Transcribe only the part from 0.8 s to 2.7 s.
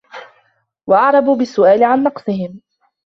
وَأَعْرَبُوا بِالسُّؤَالِ عَنْ نَقْصِهِمْ